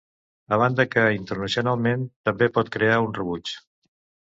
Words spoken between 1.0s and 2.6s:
internacionalment, també